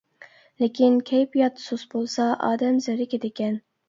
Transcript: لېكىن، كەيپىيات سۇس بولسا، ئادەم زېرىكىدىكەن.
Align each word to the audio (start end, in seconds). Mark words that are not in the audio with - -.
لېكىن، 0.61 0.95
كەيپىيات 1.09 1.61
سۇس 1.63 1.83
بولسا، 1.91 2.25
ئادەم 2.47 2.81
زېرىكىدىكەن. 2.87 3.61